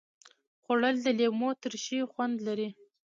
[0.61, 2.69] خوړل د لیمو ترشي خوند لري